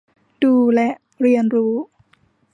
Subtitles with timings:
[0.43, 0.89] ดู และ
[1.21, 1.73] เรียนรู้